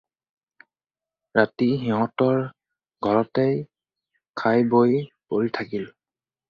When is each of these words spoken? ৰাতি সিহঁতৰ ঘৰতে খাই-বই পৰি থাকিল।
ৰাতি 1.39 1.67
সিহঁতৰ 1.83 2.41
ঘৰতে 3.09 3.47
খাই-বই 4.43 5.01
পৰি 5.33 5.57
থাকিল। 5.63 5.91